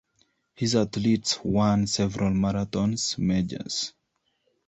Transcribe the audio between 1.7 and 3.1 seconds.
several Marathon